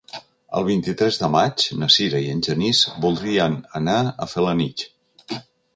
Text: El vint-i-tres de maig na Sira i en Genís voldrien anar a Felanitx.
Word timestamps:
El 0.59 0.63
vint-i-tres 0.69 1.19
de 1.23 1.29
maig 1.35 1.67
na 1.81 1.89
Sira 1.97 2.23
i 2.25 2.33
en 2.37 2.41
Genís 2.49 2.83
voldrien 3.05 3.61
anar 3.83 4.01
a 4.27 4.31
Felanitx. 4.35 4.93